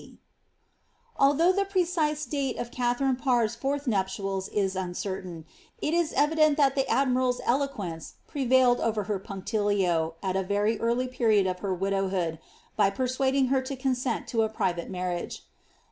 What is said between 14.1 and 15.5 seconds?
to a private marriage.